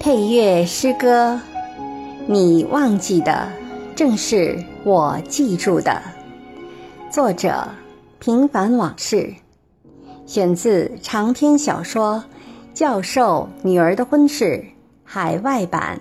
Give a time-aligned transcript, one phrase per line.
[0.00, 1.40] 配乐诗歌，
[2.26, 3.48] 你忘记的
[3.96, 6.00] 正是我记住的。
[7.10, 7.68] 作者：
[8.20, 9.34] 平凡往事，
[10.24, 12.22] 选自长篇小说
[12.78, 14.44] 《教授女儿的婚事》
[15.04, 16.00] 海外版。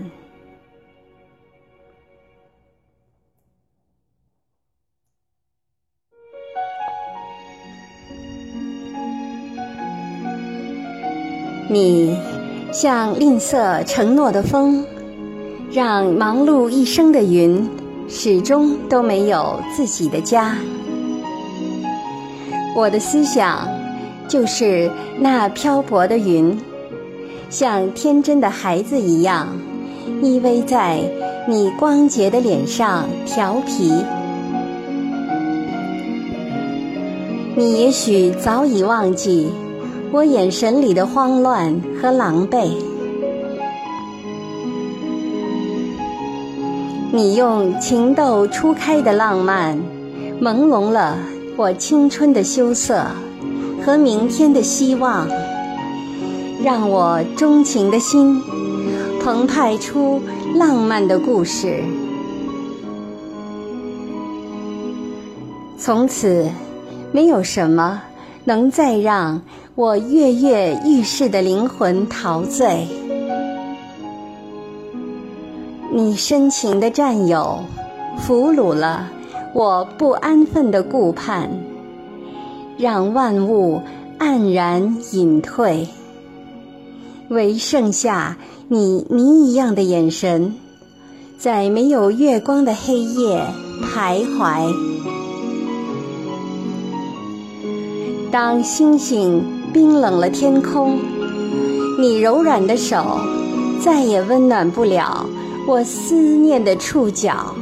[11.70, 12.18] 你
[12.80, 14.86] 像吝啬承诺的风，
[15.72, 17.68] 让忙碌一生的云
[18.08, 20.56] 始终都没有自己的家。
[22.76, 23.68] 我的思想
[24.28, 26.56] 就是那漂泊的云，
[27.50, 29.48] 像天真的孩子一样
[30.22, 31.00] 依偎在
[31.48, 33.92] 你光洁的脸上调皮。
[37.56, 39.50] 你也许早已忘记。
[40.10, 42.72] 我眼神里的慌乱和狼狈，
[47.12, 49.78] 你用情窦初开的浪漫，
[50.42, 51.18] 朦胧了
[51.58, 53.06] 我青春的羞涩
[53.84, 55.28] 和明天的希望，
[56.64, 58.42] 让我钟情的心
[59.22, 60.22] 澎湃出
[60.56, 61.84] 浪漫的故事。
[65.78, 66.50] 从此，
[67.12, 68.02] 没有什么
[68.46, 69.42] 能再让。
[69.78, 72.88] 我跃跃欲试的灵魂陶醉，
[75.94, 77.60] 你深情的占有，
[78.18, 79.08] 俘虏了
[79.54, 81.52] 我不安分的顾盼，
[82.80, 83.80] 让万物
[84.18, 85.88] 黯然隐退，
[87.30, 88.36] 唯剩下
[88.70, 90.56] 你谜一样的眼神，
[91.38, 93.46] 在没有月光的黑夜
[93.84, 94.74] 徘徊。
[98.32, 99.57] 当星星。
[99.78, 100.98] 冰冷了天空，
[102.00, 103.20] 你柔软的手
[103.80, 105.30] 再也温暖不了
[105.68, 107.54] 我思念的触角，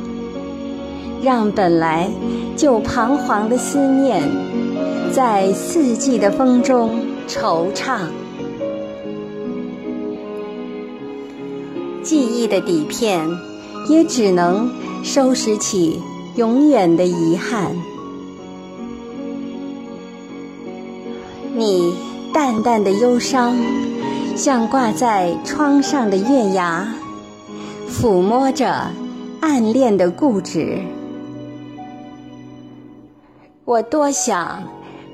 [1.21, 2.09] 让本来
[2.55, 4.23] 就彷徨的思念
[5.11, 7.99] 在四季的风中惆怅。
[12.01, 13.27] 记忆的底片
[13.89, 14.71] 也只能
[15.03, 15.99] 收拾起
[16.37, 17.75] 永远的遗憾。
[21.57, 21.95] 你
[22.33, 23.55] 淡淡的忧伤，
[24.35, 26.85] 像挂在窗上的月牙，
[27.89, 28.91] 抚摸着
[29.39, 30.81] 暗恋的固执。
[33.63, 34.63] 我多想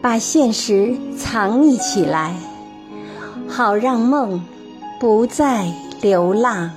[0.02, 2.35] 把现实藏匿起来，
[3.47, 4.44] 好让梦
[5.00, 5.72] 不再
[6.02, 6.72] 流浪。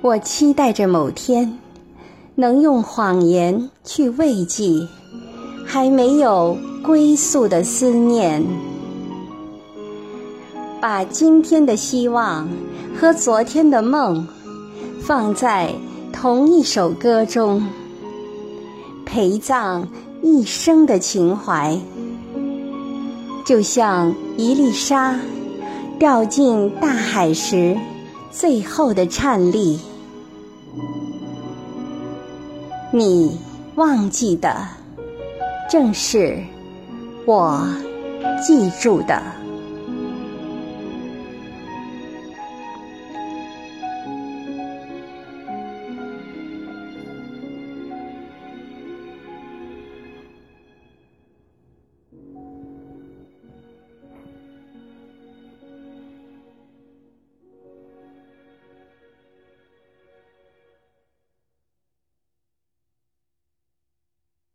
[0.00, 1.58] 我期待着某天，
[2.34, 4.88] 能用谎言去慰藉。
[5.74, 8.40] 还没有归宿的思念，
[10.80, 12.48] 把今天的希望
[12.96, 14.24] 和昨天的梦
[15.02, 15.74] 放在
[16.12, 17.66] 同一首歌中，
[19.04, 19.88] 陪葬
[20.22, 21.76] 一生的情怀，
[23.44, 25.18] 就像一粒沙
[25.98, 27.76] 掉进大海时
[28.30, 29.80] 最后的颤栗，
[32.92, 33.36] 你
[33.74, 34.83] 忘记的。
[35.68, 36.38] 正是
[37.26, 37.66] 我
[38.42, 39.43] 记住的。